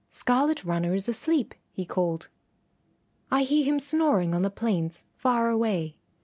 "Scarlet 0.09 0.63
Runner 0.65 0.95
is 0.95 1.07
asleep," 1.07 1.53
he 1.71 1.85
called; 1.85 2.27
"I 3.29 3.43
hear 3.43 3.63
him 3.65 3.79
snoring 3.79 4.33
on 4.33 4.41
the 4.41 4.49
plains 4.49 5.03
far 5.15 5.49
away." 5.51 5.95